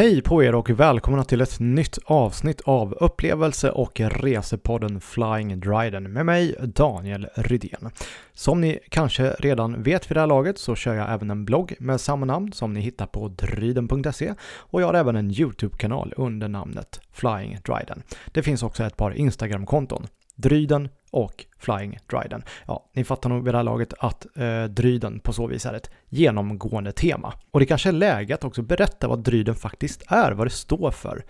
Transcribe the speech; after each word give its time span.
Hej 0.00 0.22
på 0.22 0.42
er 0.44 0.54
och 0.54 0.70
välkomna 0.70 1.24
till 1.24 1.40
ett 1.40 1.60
nytt 1.60 1.98
avsnitt 2.04 2.60
av 2.60 2.92
upplevelse 2.92 3.70
och 3.70 4.00
resepodden 4.00 5.00
Flying 5.00 5.60
Dryden 5.60 6.12
med 6.12 6.26
mig 6.26 6.54
Daniel 6.62 7.28
Rydén. 7.34 7.90
Som 8.32 8.60
ni 8.60 8.78
kanske 8.88 9.30
redan 9.30 9.82
vet 9.82 10.10
vid 10.10 10.16
det 10.16 10.20
här 10.20 10.26
laget 10.26 10.58
så 10.58 10.74
kör 10.74 10.94
jag 10.94 11.12
även 11.12 11.30
en 11.30 11.44
blogg 11.44 11.74
med 11.78 12.00
samma 12.00 12.26
namn 12.26 12.52
som 12.52 12.72
ni 12.72 12.80
hittar 12.80 13.06
på 13.06 13.28
dryden.se 13.28 14.34
och 14.42 14.82
jag 14.82 14.86
har 14.86 14.94
även 14.94 15.16
en 15.16 15.30
YouTube-kanal 15.30 16.14
under 16.16 16.48
namnet 16.48 17.00
Flying 17.12 17.58
Dryden. 17.64 18.02
Det 18.32 18.42
finns 18.42 18.62
också 18.62 18.84
ett 18.84 18.96
par 18.96 19.12
Instagram-konton, 19.12 20.06
Dryden 20.36 20.88
och 21.10 21.46
Flying 21.58 21.98
Dryden. 22.06 22.42
Ja, 22.66 22.90
ni 22.92 23.04
fattar 23.04 23.30
nog 23.30 23.44
vid 23.44 23.54
det 23.54 23.58
här 23.58 23.64
laget 23.64 23.94
att 23.98 24.26
eh, 24.36 24.64
Dryden 24.64 25.20
på 25.20 25.32
så 25.32 25.46
vis 25.46 25.66
är 25.66 25.74
ett 25.74 25.90
genomgående 26.08 26.92
tema. 26.92 27.34
Och 27.50 27.60
det 27.60 27.66
kanske 27.66 27.88
är 27.88 27.92
läge 27.92 28.34
att 28.34 28.44
också 28.44 28.62
berätta 28.62 29.08
vad 29.08 29.18
Dryden 29.18 29.54
faktiskt 29.54 30.02
är, 30.06 30.32
vad 30.32 30.46
det 30.46 30.50
står 30.50 30.90
för. 30.90 31.24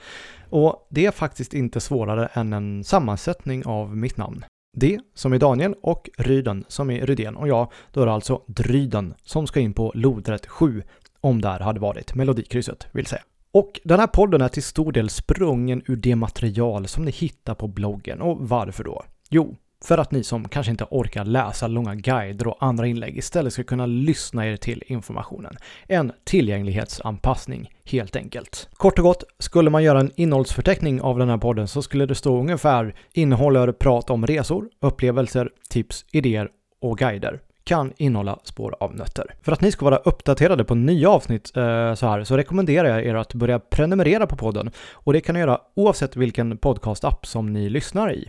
Och 0.50 0.86
det 0.90 1.06
är 1.06 1.10
faktiskt 1.10 1.54
inte 1.54 1.80
svårare 1.80 2.26
än 2.26 2.52
en 2.52 2.84
sammansättning 2.84 3.66
av 3.66 3.96
mitt 3.96 4.16
namn. 4.16 4.44
Det 4.76 5.00
som 5.14 5.32
är 5.32 5.38
Daniel 5.38 5.74
och 5.82 6.10
Ryden 6.18 6.64
som 6.68 6.90
är 6.90 7.06
Rydén 7.06 7.36
och 7.36 7.48
jag, 7.48 7.72
då 7.92 8.02
är 8.02 8.06
det 8.06 8.12
alltså 8.12 8.42
Dryden 8.46 9.14
som 9.22 9.46
ska 9.46 9.60
in 9.60 9.72
på 9.72 9.92
lodrätt 9.94 10.46
7 10.46 10.82
om 11.20 11.40
där 11.40 11.60
hade 11.60 11.80
varit 11.80 12.14
melodikrysset 12.14 12.86
vill 12.92 13.06
säga. 13.06 13.22
Och 13.52 13.80
den 13.84 14.00
här 14.00 14.06
podden 14.06 14.40
är 14.40 14.48
till 14.48 14.62
stor 14.62 14.92
del 14.92 15.10
sprungen 15.10 15.82
ur 15.86 15.96
det 15.96 16.16
material 16.16 16.88
som 16.88 17.04
ni 17.04 17.10
hittar 17.10 17.54
på 17.54 17.68
bloggen. 17.68 18.20
Och 18.20 18.48
varför 18.48 18.84
då? 18.84 19.04
Jo, 19.30 19.56
för 19.84 19.98
att 19.98 20.10
ni 20.10 20.24
som 20.24 20.48
kanske 20.48 20.70
inte 20.70 20.86
orkar 20.90 21.24
läsa 21.24 21.66
långa 21.66 21.94
guider 21.94 22.46
och 22.48 22.56
andra 22.60 22.86
inlägg 22.86 23.18
istället 23.18 23.52
ska 23.52 23.64
kunna 23.64 23.86
lyssna 23.86 24.46
er 24.46 24.56
till 24.56 24.82
informationen. 24.86 25.56
En 25.86 26.12
tillgänglighetsanpassning 26.24 27.70
helt 27.84 28.16
enkelt. 28.16 28.68
Kort 28.72 28.98
och 28.98 29.04
gott, 29.04 29.24
skulle 29.38 29.70
man 29.70 29.82
göra 29.82 30.00
en 30.00 30.10
innehållsförteckning 30.16 31.00
av 31.00 31.18
den 31.18 31.28
här 31.28 31.38
podden 31.38 31.68
så 31.68 31.82
skulle 31.82 32.06
det 32.06 32.14
stå 32.14 32.40
ungefär 32.40 32.94
innehåller 33.12 33.72
prat 33.72 34.10
om 34.10 34.26
resor, 34.26 34.68
upplevelser, 34.80 35.50
tips, 35.68 36.04
idéer 36.12 36.48
och 36.80 36.98
guider 36.98 37.40
kan 37.70 37.92
innehålla 37.96 38.38
spår 38.44 38.76
av 38.80 38.96
nötter. 38.96 39.34
För 39.42 39.52
att 39.52 39.60
ni 39.60 39.72
ska 39.72 39.84
vara 39.84 39.96
uppdaterade 39.96 40.64
på 40.64 40.74
nya 40.74 41.10
avsnitt 41.10 41.56
eh, 41.56 41.94
så 41.94 42.06
här 42.06 42.24
så 42.24 42.36
rekommenderar 42.36 42.88
jag 42.88 43.06
er 43.06 43.14
att 43.14 43.34
börja 43.34 43.58
prenumerera 43.58 44.26
på 44.26 44.36
podden 44.36 44.70
och 44.92 45.12
det 45.12 45.20
kan 45.20 45.34
ni 45.34 45.40
göra 45.40 45.60
oavsett 45.76 46.16
vilken 46.16 46.58
podcastapp 46.58 47.26
som 47.26 47.52
ni 47.52 47.68
lyssnar 47.68 48.12
i. 48.12 48.28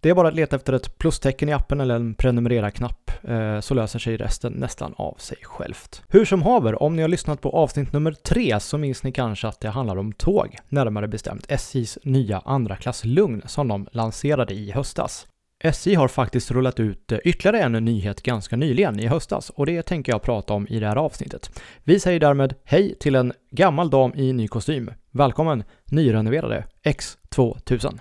Det 0.00 0.10
är 0.10 0.14
bara 0.14 0.28
att 0.28 0.34
leta 0.34 0.56
efter 0.56 0.72
ett 0.72 0.98
plustecken 0.98 1.48
i 1.48 1.52
appen 1.52 1.80
eller 1.80 1.94
en 1.94 2.14
prenumerera-knapp 2.14 3.10
eh, 3.28 3.60
så 3.60 3.74
löser 3.74 3.98
sig 3.98 4.16
resten 4.16 4.52
nästan 4.52 4.94
av 4.96 5.14
sig 5.18 5.38
självt. 5.42 6.02
Hur 6.08 6.24
som 6.24 6.42
haver, 6.42 6.82
om 6.82 6.96
ni 6.96 7.02
har 7.02 7.08
lyssnat 7.08 7.40
på 7.40 7.50
avsnitt 7.50 7.92
nummer 7.92 8.12
tre 8.12 8.60
så 8.60 8.78
minns 8.78 9.02
ni 9.02 9.12
kanske 9.12 9.48
att 9.48 9.60
det 9.60 9.68
handlar 9.68 9.96
om 9.96 10.12
tåg, 10.12 10.58
närmare 10.68 11.08
bestämt 11.08 11.46
SJs 11.48 11.98
nya 12.02 12.42
andra 12.44 12.76
klass 12.76 13.04
Lugn 13.04 13.42
som 13.46 13.68
de 13.68 13.86
lanserade 13.92 14.54
i 14.54 14.70
höstas. 14.70 15.26
SJ 15.62 15.94
har 15.94 16.08
faktiskt 16.08 16.50
rullat 16.50 16.80
ut 16.80 17.12
eh, 17.12 17.18
ytterligare 17.24 17.60
en 17.60 17.72
nyhet 17.84 18.22
ganska 18.22 18.56
nyligen 18.56 19.00
i 19.00 19.06
höstas 19.06 19.50
och 19.50 19.66
det 19.66 19.82
tänker 19.82 20.12
jag 20.12 20.22
prata 20.22 20.54
om 20.54 20.66
i 20.68 20.80
det 20.80 20.86
här 20.86 20.96
avsnittet. 20.96 21.60
Vi 21.84 22.00
säger 22.00 22.20
därmed 22.20 22.54
hej 22.64 22.96
till 23.00 23.14
en 23.14 23.32
gammal 23.50 23.90
dam 23.90 24.14
i 24.14 24.32
ny 24.32 24.48
kostym. 24.48 24.90
Välkommen 25.10 25.64
nyrenoverade 25.84 26.64
X2000. 26.84 27.98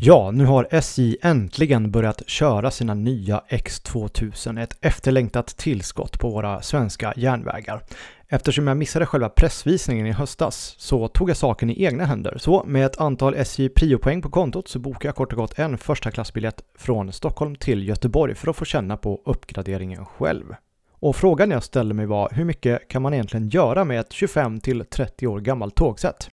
Ja, 0.00 0.30
nu 0.30 0.44
har 0.44 0.68
SJ 0.70 1.16
äntligen 1.22 1.90
börjat 1.90 2.28
köra 2.28 2.70
sina 2.70 2.94
nya 2.94 3.42
X2000, 3.48 4.62
ett 4.62 4.76
efterlängtat 4.80 5.46
tillskott 5.46 6.18
på 6.18 6.30
våra 6.30 6.62
svenska 6.62 7.12
järnvägar. 7.16 7.82
Eftersom 8.28 8.66
jag 8.66 8.76
missade 8.76 9.06
själva 9.06 9.28
pressvisningen 9.28 10.06
i 10.06 10.12
höstas 10.12 10.74
så 10.78 11.08
tog 11.08 11.30
jag 11.30 11.36
saken 11.36 11.70
i 11.70 11.84
egna 11.84 12.04
händer. 12.04 12.38
Så 12.38 12.64
med 12.66 12.86
ett 12.86 13.00
antal 13.00 13.34
SJ-priopoäng 13.34 14.22
på 14.22 14.30
kontot 14.30 14.68
så 14.68 14.78
bokade 14.78 15.06
jag 15.08 15.14
kort 15.14 15.32
och 15.32 15.38
gott 15.38 15.58
en 15.58 15.78
första 15.78 16.10
klassbiljett 16.10 16.62
från 16.78 17.12
Stockholm 17.12 17.56
till 17.56 17.88
Göteborg 17.88 18.34
för 18.34 18.50
att 18.50 18.56
få 18.56 18.64
känna 18.64 18.96
på 18.96 19.22
uppgraderingen 19.24 20.04
själv. 20.04 20.54
Och 20.90 21.16
frågan 21.16 21.50
jag 21.50 21.62
ställde 21.62 21.94
mig 21.94 22.06
var 22.06 22.28
hur 22.32 22.44
mycket 22.44 22.88
kan 22.88 23.02
man 23.02 23.14
egentligen 23.14 23.48
göra 23.48 23.84
med 23.84 24.00
ett 24.00 24.12
25 24.12 24.60
till 24.60 24.84
30 24.90 25.26
år 25.26 25.40
gammalt 25.40 25.74
tågsätt? 25.74 26.28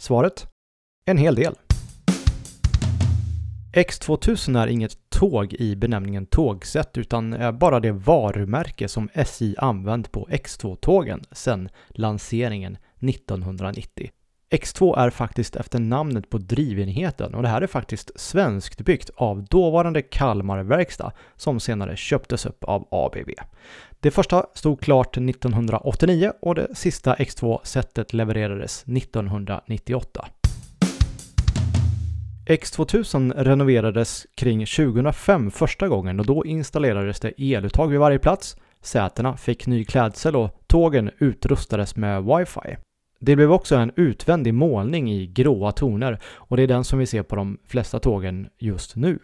Svaret? 0.00 0.46
En 1.04 1.16
hel 1.16 1.34
del. 1.34 1.54
X2000 3.72 4.62
är 4.62 4.66
inget 4.66 5.10
tåg 5.10 5.52
i 5.52 5.76
benämningen 5.76 6.26
tågsätt 6.26 6.98
utan 6.98 7.32
är 7.32 7.52
bara 7.52 7.80
det 7.80 7.92
varumärke 7.92 8.88
som 8.88 9.08
SJ 9.12 9.54
använt 9.58 10.12
på 10.12 10.28
X2-tågen 10.30 11.24
sedan 11.32 11.68
lanseringen 11.88 12.78
1990. 13.00 14.10
X2 14.50 14.98
är 14.98 15.10
faktiskt 15.10 15.56
efter 15.56 15.78
namnet 15.78 16.30
på 16.30 16.38
drivenheten 16.38 17.34
och 17.34 17.42
det 17.42 17.48
här 17.48 17.62
är 17.62 17.66
faktiskt 17.66 18.20
svenskt 18.20 18.80
byggt 18.80 19.10
av 19.14 19.44
dåvarande 19.44 20.02
Kalmar 20.02 20.62
Verkstad 20.62 21.12
som 21.36 21.60
senare 21.60 21.96
köptes 21.96 22.46
upp 22.46 22.64
av 22.64 22.88
ABB. 22.90 23.30
Det 24.00 24.10
första 24.10 24.46
stod 24.54 24.80
klart 24.80 25.16
1989 25.16 26.32
och 26.40 26.54
det 26.54 26.68
sista 26.74 27.14
X2-sättet 27.14 28.12
levererades 28.12 28.82
1998. 28.82 30.26
X2000 32.46 33.44
renoverades 33.44 34.26
kring 34.34 34.66
2005 34.66 35.50
första 35.50 35.88
gången 35.88 36.20
och 36.20 36.26
då 36.26 36.44
installerades 36.44 37.20
det 37.20 37.40
eluttag 37.40 37.88
vid 37.88 38.00
varje 38.00 38.18
plats, 38.18 38.56
sätena 38.80 39.36
fick 39.36 39.66
ny 39.66 39.84
klädsel 39.84 40.36
och 40.36 40.60
tågen 40.66 41.10
utrustades 41.18 41.96
med 41.96 42.24
wifi. 42.24 42.76
Det 43.20 43.36
blev 43.36 43.52
också 43.52 43.76
en 43.76 43.92
utvändig 43.96 44.54
målning 44.54 45.12
i 45.12 45.26
gråa 45.26 45.72
toner 45.72 46.18
och 46.24 46.56
det 46.56 46.62
är 46.62 46.66
den 46.66 46.84
som 46.84 46.98
vi 46.98 47.06
ser 47.06 47.22
på 47.22 47.36
de 47.36 47.58
flesta 47.66 47.98
tågen 47.98 48.48
just 48.58 48.96
nu. 48.96 49.18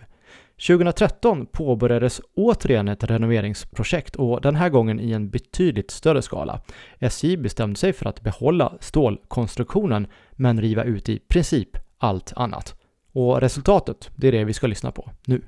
2013 0.67 1.47
påbörjades 1.47 2.21
återigen 2.35 2.89
ett 2.89 3.05
renoveringsprojekt 3.05 4.17
och 4.17 4.41
den 4.41 4.55
här 4.55 4.69
gången 4.69 5.01
i 5.01 5.13
en 5.13 5.31
betydligt 5.31 5.91
större 5.91 6.23
skala. 6.23 6.61
SJ 6.99 7.37
bestämde 7.37 7.79
sig 7.79 7.93
för 7.93 8.07
att 8.07 8.21
behålla 8.21 8.73
stålkonstruktionen 8.81 10.07
men 10.33 10.61
riva 10.61 10.85
ut 10.85 11.09
i 11.09 11.19
princip 11.19 11.69
allt 11.99 12.33
annat. 12.37 12.78
Och 13.19 13.41
resultatet, 13.41 14.11
det 14.17 14.29
är 14.29 14.33
det 14.33 14.45
vi 14.45 14.53
ska 14.53 14.67
lyssna 14.67 14.91
på 14.91 15.11
nu. 15.27 15.43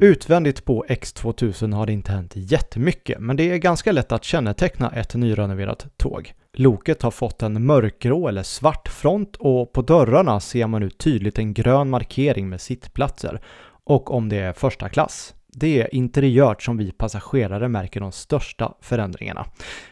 Utvändigt 0.00 0.64
på 0.64 0.84
X2000 0.88 1.74
har 1.74 1.86
det 1.86 1.92
inte 1.92 2.12
hänt 2.12 2.32
jättemycket, 2.36 3.20
men 3.20 3.36
det 3.36 3.50
är 3.50 3.56
ganska 3.56 3.92
lätt 3.92 4.12
att 4.12 4.24
känneteckna 4.24 4.90
ett 4.90 5.14
nyrenoverat 5.14 5.86
tåg. 5.96 6.32
Loket 6.52 7.02
har 7.02 7.10
fått 7.10 7.42
en 7.42 7.66
mörkgrå 7.66 8.28
eller 8.28 8.42
svart 8.42 8.88
front 8.88 9.36
och 9.36 9.72
på 9.72 9.82
dörrarna 9.82 10.40
ser 10.40 10.66
man 10.66 10.80
nu 10.80 10.90
tydligt 10.90 11.38
en 11.38 11.54
grön 11.54 11.90
markering 11.90 12.48
med 12.48 12.60
sittplatser. 12.60 13.40
Och 13.84 14.10
om 14.10 14.28
det 14.28 14.38
är 14.38 14.52
första 14.52 14.88
klass. 14.88 15.34
Det 15.54 15.82
är 15.82 15.94
interiört 15.94 16.62
som 16.62 16.76
vi 16.76 16.92
passagerare 16.92 17.68
märker 17.68 18.00
de 18.00 18.12
största 18.12 18.74
förändringarna. 18.80 19.46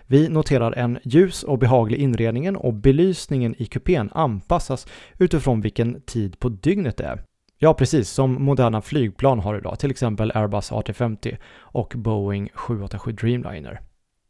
Vi 0.06 0.28
noterar 0.28 0.72
en 0.72 0.98
ljus 1.04 1.42
och 1.42 1.58
behaglig 1.58 1.98
inredningen 1.98 2.56
och 2.56 2.74
belysningen 2.74 3.54
i 3.58 3.66
kupén 3.66 4.10
anpassas 4.12 4.86
utifrån 5.18 5.60
vilken 5.60 6.00
tid 6.00 6.38
på 6.38 6.48
dygnet 6.48 6.96
det 6.96 7.04
är. 7.04 7.22
Ja, 7.58 7.74
precis 7.74 8.10
som 8.10 8.44
moderna 8.44 8.82
flygplan 8.82 9.38
har 9.40 9.58
idag, 9.58 9.78
till 9.78 9.90
exempel 9.90 10.32
Airbus 10.34 10.72
A350 10.72 11.36
och 11.56 11.92
Boeing 11.96 12.48
787 12.54 13.12
Dreamliner. 13.12 13.80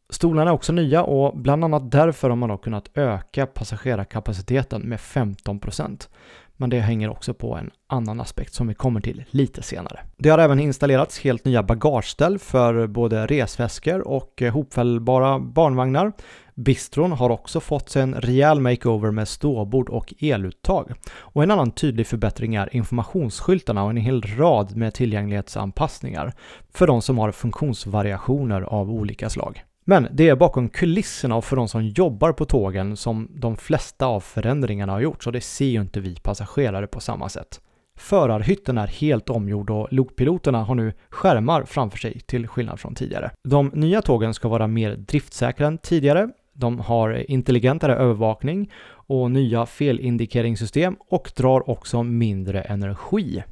Stolarna 0.09 0.49
är 0.49 0.53
också 0.53 0.73
nya 0.73 1.03
och 1.03 1.37
bland 1.37 1.63
annat 1.63 1.91
därför 1.91 2.29
har 2.29 2.35
man 2.35 2.49
då 2.49 2.57
kunnat 2.57 2.97
öka 2.97 3.45
passagerarkapaciteten 3.45 4.81
med 4.81 4.99
15% 4.99 6.09
men 6.57 6.69
det 6.69 6.79
hänger 6.79 7.09
också 7.09 7.33
på 7.33 7.55
en 7.55 7.71
annan 7.87 8.21
aspekt 8.21 8.53
som 8.53 8.67
vi 8.67 8.73
kommer 8.73 9.01
till 9.01 9.23
lite 9.29 9.63
senare. 9.63 9.99
Det 10.17 10.29
har 10.29 10.39
även 10.39 10.59
installerats 10.59 11.19
helt 11.19 11.45
nya 11.45 11.63
bagageställ 11.63 12.39
för 12.39 12.87
både 12.87 13.25
resväskor 13.27 14.07
och 14.07 14.41
eh, 14.41 14.53
hopfällbara 14.53 15.39
barnvagnar. 15.39 16.11
Bistron 16.55 17.11
har 17.11 17.29
också 17.29 17.59
fått 17.59 17.89
sig 17.89 18.01
en 18.01 18.15
rejäl 18.15 18.59
makeover 18.59 19.11
med 19.11 19.27
ståbord 19.27 19.89
och 19.89 20.13
eluttag. 20.19 20.93
Och 21.15 21.43
en 21.43 21.51
annan 21.51 21.71
tydlig 21.71 22.07
förbättring 22.07 22.55
är 22.55 22.75
informationsskyltarna 22.75 23.83
och 23.83 23.89
en 23.89 23.97
hel 23.97 24.21
rad 24.21 24.75
med 24.75 24.93
tillgänglighetsanpassningar 24.93 26.33
för 26.73 26.87
de 26.87 27.01
som 27.01 27.17
har 27.17 27.31
funktionsvariationer 27.31 28.61
av 28.61 28.91
olika 28.91 29.29
slag. 29.29 29.63
Men 29.85 30.07
det 30.11 30.29
är 30.29 30.35
bakom 30.35 30.69
kulisserna 30.69 31.35
och 31.35 31.45
för 31.45 31.55
de 31.55 31.67
som 31.67 31.87
jobbar 31.87 32.31
på 32.31 32.45
tågen 32.45 32.97
som 32.97 33.27
de 33.35 33.57
flesta 33.57 34.05
av 34.05 34.19
förändringarna 34.19 34.93
har 34.93 34.99
gjorts 34.99 35.27
och 35.27 35.33
det 35.33 35.41
ser 35.41 35.65
ju 35.65 35.81
inte 35.81 35.99
vi 35.99 36.15
passagerare 36.15 36.87
på 36.87 36.99
samma 36.99 37.29
sätt. 37.29 37.61
Förarhytten 37.97 38.77
är 38.77 38.87
helt 38.87 39.29
omgjord 39.29 39.69
och 39.69 39.87
lokpiloterna 39.91 40.63
har 40.63 40.75
nu 40.75 40.93
skärmar 41.09 41.63
framför 41.63 41.97
sig 41.97 42.19
till 42.19 42.47
skillnad 42.47 42.79
från 42.79 42.95
tidigare. 42.95 43.31
De 43.43 43.71
nya 43.73 44.01
tågen 44.01 44.33
ska 44.33 44.47
vara 44.47 44.67
mer 44.67 44.95
driftsäkra 44.95 45.67
än 45.67 45.77
tidigare. 45.77 46.29
De 46.53 46.79
har 46.79 47.31
intelligentare 47.31 47.95
övervakning 47.95 48.71
och 48.85 49.31
nya 49.31 49.65
felindikeringssystem 49.65 50.95
och 51.09 51.31
drar 51.35 51.69
också 51.69 52.03
mindre 52.03 52.61
energi. 52.61 53.43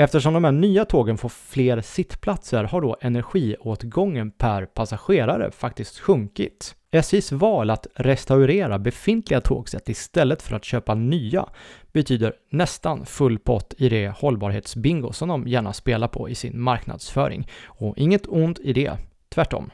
Eftersom 0.00 0.34
de 0.34 0.44
här 0.44 0.52
nya 0.52 0.84
tågen 0.84 1.18
får 1.18 1.28
fler 1.28 1.80
sittplatser 1.80 2.64
har 2.64 2.80
då 2.80 2.96
energiåtgången 3.00 4.30
per 4.30 4.66
passagerare 4.66 5.50
faktiskt 5.50 5.98
sjunkit. 5.98 6.74
SJs 6.90 7.32
val 7.32 7.70
att 7.70 7.86
restaurera 7.94 8.78
befintliga 8.78 9.40
tågsätt 9.40 9.88
istället 9.88 10.42
för 10.42 10.56
att 10.56 10.64
köpa 10.64 10.94
nya 10.94 11.46
betyder 11.92 12.32
nästan 12.50 13.06
full 13.06 13.38
pott 13.38 13.74
i 13.78 13.88
det 13.88 14.08
hållbarhetsbingo 14.08 15.12
som 15.12 15.28
de 15.28 15.48
gärna 15.48 15.72
spelar 15.72 16.08
på 16.08 16.28
i 16.28 16.34
sin 16.34 16.60
marknadsföring. 16.60 17.48
Och 17.64 17.98
inget 17.98 18.26
ont 18.26 18.58
i 18.58 18.72
det, 18.72 18.92
tvärtom. 19.28 19.70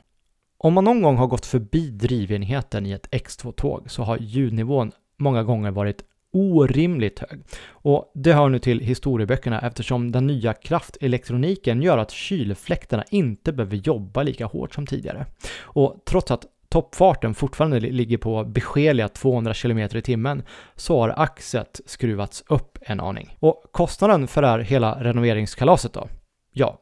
Om 0.59 0.75
man 0.75 0.85
någon 0.85 1.03
gång 1.03 1.17
har 1.17 1.27
gått 1.27 1.47
förbi 1.47 1.91
drivenheten 1.91 2.87
i 2.87 2.93
ett 2.93 3.11
X2-tåg 3.11 3.91
så 3.91 4.03
har 4.03 4.19
ljudnivån 4.20 4.93
många 5.17 5.43
gånger 5.43 5.70
varit 5.70 6.05
orimligt 6.34 7.19
hög. 7.19 7.40
Och 7.69 8.12
det 8.14 8.32
hör 8.32 8.48
nu 8.48 8.58
till 8.58 8.81
historieböckerna 8.81 9.60
eftersom 9.60 10.12
den 10.12 10.26
nya 10.26 10.52
kraftelektroniken 10.52 11.82
gör 11.82 11.98
att 11.98 12.10
kylfläktarna 12.10 13.04
inte 13.10 13.52
behöver 13.52 13.76
jobba 13.76 14.22
lika 14.22 14.46
hårt 14.46 14.75
som 14.75 14.86
tidigare. 14.86 15.26
Och 15.60 16.02
trots 16.06 16.31
att 16.31 16.44
toppfarten 16.69 17.34
fortfarande 17.34 17.81
ligger 17.81 18.19
på 18.19 18.44
beskedliga 18.44 19.08
200 19.08 19.54
km 19.54 19.78
i 19.78 20.02
timmen 20.02 20.42
så 20.76 21.00
har 21.00 21.14
axet 21.16 21.81
skruvats 21.86 22.44
upp 22.48 22.78
en 22.81 23.00
aning. 23.00 23.36
Och 23.40 23.64
kostnaden 23.72 24.26
för 24.26 24.42
det 24.42 24.48
här 24.48 24.58
hela 24.58 25.04
renoveringskalaset 25.04 25.92
då? 25.92 26.08
Ja, 26.52 26.78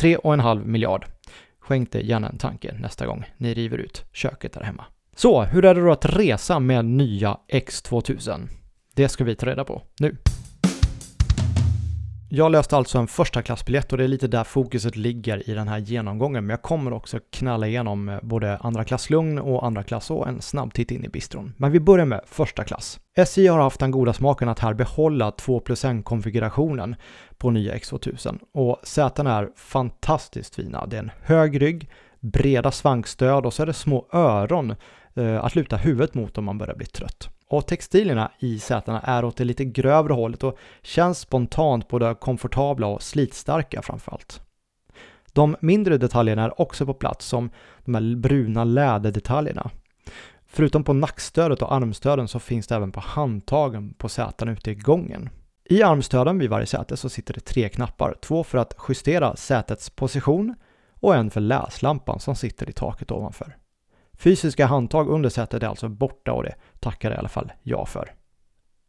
3,5 0.00 0.64
miljard. 0.64 1.06
Skänk 1.60 1.92
dig 1.92 2.06
gärna 2.06 2.28
en 2.28 2.38
tanke 2.38 2.74
nästa 2.78 3.06
gång 3.06 3.24
ni 3.36 3.54
river 3.54 3.78
ut 3.78 4.04
köket 4.12 4.52
där 4.52 4.62
hemma. 4.62 4.84
Så, 5.16 5.42
hur 5.42 5.64
är 5.64 5.74
det 5.74 5.80
då 5.80 5.92
att 5.92 6.04
resa 6.04 6.58
med 6.58 6.84
nya 6.84 7.38
X2000? 7.48 8.48
Det 8.98 9.08
ska 9.08 9.24
vi 9.24 9.34
ta 9.34 9.46
reda 9.46 9.64
på 9.64 9.82
nu. 10.00 10.16
Jag 12.28 12.52
löste 12.52 12.76
alltså 12.76 12.98
en 12.98 13.06
första 13.06 13.42
klassbiljett 13.42 13.92
och 13.92 13.98
det 13.98 14.04
är 14.04 14.08
lite 14.08 14.28
där 14.28 14.44
fokuset 14.44 14.96
ligger 14.96 15.50
i 15.50 15.54
den 15.54 15.68
här 15.68 15.78
genomgången. 15.78 16.46
Men 16.46 16.50
jag 16.50 16.62
kommer 16.62 16.92
också 16.92 17.18
knalla 17.32 17.66
igenom 17.66 18.08
eh, 18.08 18.18
både 18.22 18.56
andra 18.56 18.84
klass 18.84 19.10
lugn 19.10 19.38
och 19.38 19.66
andra 19.66 19.82
klass 19.82 20.10
och 20.10 20.28
en 20.28 20.42
snabb 20.42 20.74
titt 20.74 20.90
in 20.90 21.04
i 21.04 21.08
bistron. 21.08 21.54
Men 21.56 21.72
vi 21.72 21.80
börjar 21.80 22.06
med 22.06 22.20
första 22.26 22.64
klass. 22.64 23.00
SJ 23.16 23.46
har 23.46 23.58
haft 23.58 23.80
den 23.80 23.90
goda 23.90 24.12
smaken 24.12 24.48
att 24.48 24.58
här 24.58 24.74
behålla 24.74 25.30
2 25.30 25.60
plus 25.60 25.84
1-konfigurationen 25.84 26.96
på 27.36 27.50
nya 27.50 27.74
X2000 27.74 28.38
och 28.54 28.80
sätena 28.82 29.38
är 29.38 29.48
fantastiskt 29.56 30.54
fina. 30.54 30.86
Det 30.86 30.96
är 30.96 31.02
en 31.02 31.10
hög 31.22 31.62
rygg, 31.62 31.90
breda 32.20 32.70
svankstöd 32.70 33.46
och 33.46 33.54
så 33.54 33.62
är 33.62 33.66
det 33.66 33.72
små 33.72 34.06
öron 34.12 34.74
eh, 35.14 35.44
att 35.44 35.54
luta 35.54 35.76
huvudet 35.76 36.14
mot 36.14 36.38
om 36.38 36.44
man 36.44 36.58
börjar 36.58 36.76
bli 36.76 36.86
trött. 36.86 37.30
Och 37.48 37.66
textilierna 37.66 38.32
i 38.38 38.58
sätena 38.58 39.00
är 39.00 39.24
åt 39.24 39.36
det 39.36 39.44
lite 39.44 39.64
grövre 39.64 40.12
hållet 40.12 40.42
och 40.42 40.58
känns 40.82 41.18
spontant 41.18 41.88
både 41.88 42.14
komfortabla 42.14 42.86
och 42.86 43.02
slitstarka 43.02 43.82
framförallt. 43.82 44.40
De 45.32 45.56
mindre 45.60 45.98
detaljerna 45.98 46.44
är 46.44 46.60
också 46.60 46.86
på 46.86 46.94
plats 46.94 47.26
som 47.26 47.50
de 47.84 47.94
här 47.94 48.16
bruna 48.16 48.64
läderdetaljerna. 48.64 49.70
Förutom 50.46 50.84
på 50.84 50.92
nackstödet 50.92 51.62
och 51.62 51.72
armstöden 51.72 52.28
så 52.28 52.38
finns 52.38 52.66
det 52.66 52.74
även 52.74 52.92
på 52.92 53.00
handtagen 53.00 53.94
på 53.98 54.08
sätena 54.08 54.52
ute 54.52 54.70
i 54.70 54.74
gången. 54.74 55.30
I 55.64 55.82
armstöden 55.82 56.38
vid 56.38 56.50
varje 56.50 56.66
säte 56.66 56.96
så 56.96 57.08
sitter 57.08 57.34
det 57.34 57.40
tre 57.40 57.68
knappar, 57.68 58.14
två 58.22 58.44
för 58.44 58.58
att 58.58 58.74
justera 58.88 59.36
sätets 59.36 59.90
position 59.90 60.54
och 61.00 61.14
en 61.14 61.30
för 61.30 61.40
läslampan 61.40 62.20
som 62.20 62.36
sitter 62.36 62.70
i 62.70 62.72
taket 62.72 63.10
ovanför. 63.10 63.56
Fysiska 64.18 64.66
handtag 64.66 65.08
under 65.08 65.28
sätet 65.28 65.62
är 65.62 65.66
alltså 65.66 65.88
borta 65.88 66.32
och 66.32 66.42
det 66.42 66.54
tackar 66.80 67.10
i 67.10 67.16
alla 67.16 67.28
fall 67.28 67.52
jag 67.62 67.88
för. 67.88 68.12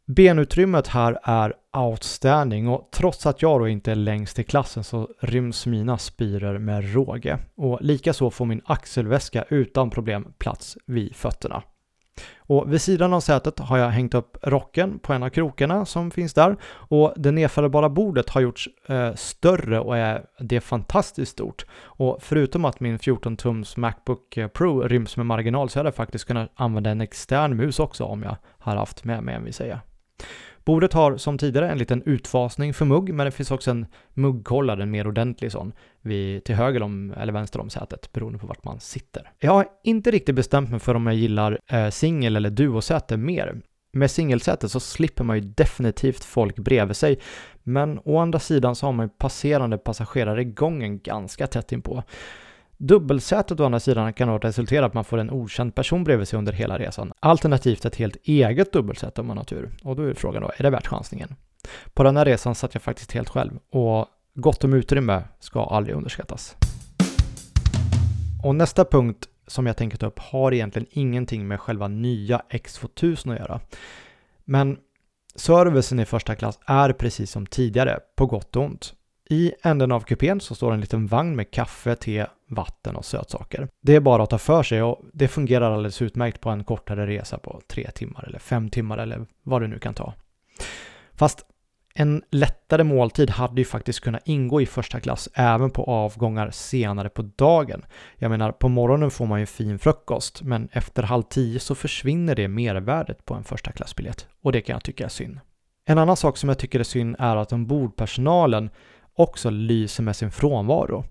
Benutrymmet 0.06 0.86
här 0.86 1.18
är 1.22 1.54
outstanding 1.76 2.68
och 2.68 2.88
trots 2.92 3.26
att 3.26 3.42
jag 3.42 3.60
då 3.60 3.68
inte 3.68 3.90
är 3.90 3.94
längst 3.94 4.38
i 4.38 4.44
klassen 4.44 4.84
så 4.84 5.08
ryms 5.20 5.66
mina 5.66 5.98
spiror 5.98 6.58
med 6.58 6.94
råge 6.94 7.38
och 7.54 7.78
likaså 7.80 8.30
får 8.30 8.44
min 8.44 8.62
axelväska 8.64 9.44
utan 9.48 9.90
problem 9.90 10.32
plats 10.38 10.78
vid 10.86 11.16
fötterna. 11.16 11.62
Och 12.50 12.72
vid 12.72 12.82
sidan 12.82 13.12
av 13.12 13.20
sätet 13.20 13.58
har 13.58 13.78
jag 13.78 13.88
hängt 13.88 14.14
upp 14.14 14.36
rocken 14.42 14.98
på 14.98 15.12
en 15.12 15.22
av 15.22 15.28
krokarna 15.28 15.86
som 15.86 16.10
finns 16.10 16.34
där 16.34 16.56
och 16.64 17.14
det 17.16 17.30
nedfällbara 17.30 17.88
bordet 17.88 18.30
har 18.30 18.40
gjorts 18.40 18.68
eh, 18.88 19.14
större 19.14 19.80
och 19.80 19.96
är, 19.96 20.24
det 20.38 20.56
är 20.56 20.60
fantastiskt 20.60 21.32
stort. 21.32 21.64
Och 21.82 22.18
förutom 22.20 22.64
att 22.64 22.80
min 22.80 22.98
14-tums 22.98 23.78
Macbook 23.78 24.36
eh, 24.36 24.48
Pro 24.48 24.80
ryms 24.80 25.16
med 25.16 25.26
marginal 25.26 25.68
så 25.68 25.78
hade 25.78 25.86
jag 25.86 25.94
faktiskt 25.94 26.24
kunnat 26.24 26.52
använda 26.54 26.90
en 26.90 27.00
extern 27.00 27.56
mus 27.56 27.78
också 27.78 28.04
om 28.04 28.22
jag 28.22 28.36
hade 28.58 28.78
haft 28.78 29.04
med 29.04 29.22
mig 29.22 29.34
en 29.34 29.44
vill 29.44 29.54
säga. 29.54 29.80
Bordet 30.70 30.92
har 30.92 31.16
som 31.16 31.38
tidigare 31.38 31.70
en 31.70 31.78
liten 31.78 32.02
utfasning 32.02 32.74
för 32.74 32.84
mugg, 32.84 33.14
men 33.14 33.24
det 33.24 33.30
finns 33.30 33.50
också 33.50 33.70
en 33.70 33.86
mugghållare, 34.14 34.82
en 34.82 34.90
mer 34.90 35.06
ordentlig 35.06 35.52
sån, 35.52 35.72
vid, 36.02 36.44
till 36.44 36.54
höger 36.54 36.82
om, 36.82 37.14
eller 37.16 37.32
vänster 37.32 37.60
om 37.60 37.70
sätet, 37.70 38.12
beroende 38.12 38.38
på 38.38 38.46
vart 38.46 38.64
man 38.64 38.80
sitter. 38.80 39.32
Jag 39.38 39.52
har 39.52 39.66
inte 39.84 40.10
riktigt 40.10 40.34
bestämt 40.34 40.70
mig 40.70 40.80
för 40.80 40.94
om 40.94 41.06
jag 41.06 41.16
gillar 41.16 41.58
eh, 41.66 41.88
singel 41.88 42.36
eller 42.36 42.50
duosäte 42.50 43.16
mer. 43.16 43.60
Med 43.92 44.10
singelsätet 44.10 44.70
så 44.70 44.80
slipper 44.80 45.24
man 45.24 45.36
ju 45.36 45.42
definitivt 45.42 46.24
folk 46.24 46.56
bredvid 46.56 46.96
sig, 46.96 47.20
men 47.62 48.00
å 48.04 48.18
andra 48.18 48.38
sidan 48.38 48.74
så 48.74 48.86
har 48.86 48.92
man 48.92 49.06
ju 49.06 49.10
passerande 49.18 49.78
passagerare 49.78 50.40
i 50.40 50.44
gången 50.44 50.98
ganska 50.98 51.46
tätt 51.46 51.72
inpå. 51.72 52.02
Dubbelsätet 52.82 53.60
å 53.60 53.64
andra 53.64 53.80
sidan 53.80 54.12
kan 54.12 54.28
då 54.28 54.38
resultera 54.38 54.86
att 54.86 54.94
man 54.94 55.04
får 55.04 55.18
en 55.18 55.30
okänd 55.30 55.74
person 55.74 56.04
bredvid 56.04 56.28
sig 56.28 56.38
under 56.38 56.52
hela 56.52 56.78
resan. 56.78 57.12
Alternativt 57.20 57.84
ett 57.84 57.96
helt 57.96 58.16
eget 58.22 58.72
dubbelsäte 58.72 59.20
om 59.20 59.26
man 59.26 59.36
har 59.36 59.44
tur. 59.44 59.70
Och 59.82 59.96
då 59.96 60.02
är 60.02 60.14
frågan 60.14 60.42
då, 60.42 60.50
är 60.56 60.62
det 60.62 60.70
värt 60.70 60.86
chansningen? 60.86 61.34
På 61.94 62.02
den 62.02 62.16
här 62.16 62.24
resan 62.24 62.54
satt 62.54 62.74
jag 62.74 62.82
faktiskt 62.82 63.12
helt 63.12 63.28
själv 63.28 63.58
och 63.70 64.06
gott 64.34 64.64
om 64.64 64.74
utrymme 64.74 65.22
ska 65.40 65.64
aldrig 65.64 65.96
underskattas. 65.96 66.56
Och 68.44 68.54
nästa 68.54 68.84
punkt 68.84 69.28
som 69.46 69.66
jag 69.66 69.76
tänker 69.76 69.98
ta 69.98 70.06
upp 70.06 70.18
har 70.18 70.54
egentligen 70.54 70.88
ingenting 70.90 71.48
med 71.48 71.60
själva 71.60 71.88
nya 71.88 72.42
X2000 72.50 73.32
att 73.32 73.38
göra. 73.38 73.60
Men 74.44 74.78
servicen 75.34 76.00
i 76.00 76.04
första 76.04 76.34
klass 76.34 76.58
är 76.66 76.92
precis 76.92 77.30
som 77.30 77.46
tidigare, 77.46 77.98
på 78.16 78.26
gott 78.26 78.56
och 78.56 78.64
ont. 78.64 78.94
I 79.30 79.52
änden 79.62 79.92
av 79.92 80.00
kupén 80.00 80.40
så 80.40 80.54
står 80.54 80.72
en 80.72 80.80
liten 80.80 81.06
vagn 81.06 81.36
med 81.36 81.50
kaffe, 81.50 81.96
te, 81.96 82.26
vatten 82.50 82.96
och 82.96 83.04
sötsaker. 83.04 83.68
Det 83.82 83.94
är 83.94 84.00
bara 84.00 84.22
att 84.22 84.30
ta 84.30 84.38
för 84.38 84.62
sig 84.62 84.82
och 84.82 85.04
det 85.12 85.28
fungerar 85.28 85.72
alldeles 85.72 86.02
utmärkt 86.02 86.40
på 86.40 86.50
en 86.50 86.64
kortare 86.64 87.06
resa 87.06 87.38
på 87.38 87.60
tre 87.68 87.90
timmar 87.90 88.24
eller 88.28 88.38
fem 88.38 88.70
timmar 88.70 88.98
eller 88.98 89.26
vad 89.42 89.62
det 89.62 89.68
nu 89.68 89.78
kan 89.78 89.94
ta. 89.94 90.14
Fast 91.14 91.46
en 91.94 92.22
lättare 92.30 92.84
måltid 92.84 93.30
hade 93.30 93.60
ju 93.60 93.64
faktiskt 93.64 94.00
kunnat 94.00 94.28
ingå 94.28 94.60
i 94.60 94.66
första 94.66 95.00
klass 95.00 95.28
även 95.34 95.70
på 95.70 95.84
avgångar 95.84 96.50
senare 96.50 97.08
på 97.08 97.22
dagen. 97.22 97.84
Jag 98.16 98.30
menar, 98.30 98.52
på 98.52 98.68
morgonen 98.68 99.10
får 99.10 99.26
man 99.26 99.40
ju 99.40 99.46
fin 99.46 99.78
frukost, 99.78 100.42
men 100.42 100.68
efter 100.72 101.02
halv 101.02 101.22
tio 101.22 101.60
så 101.60 101.74
försvinner 101.74 102.34
det 102.34 102.48
mervärdet 102.48 103.24
på 103.24 103.34
en 103.34 103.44
första 103.44 103.72
klassbiljett 103.72 104.26
och 104.42 104.52
det 104.52 104.60
kan 104.60 104.72
jag 104.72 104.84
tycka 104.84 105.04
är 105.04 105.08
synd. 105.08 105.40
En 105.84 105.98
annan 105.98 106.16
sak 106.16 106.36
som 106.36 106.48
jag 106.48 106.58
tycker 106.58 106.80
är 106.80 106.84
synd 106.84 107.16
är 107.18 107.36
att 107.36 107.52
ombordpersonalen 107.52 108.70
också 109.20 109.50
lyser 109.50 110.02
med 110.02 110.16
sin 110.16 110.30
frånvaro. 110.30 111.04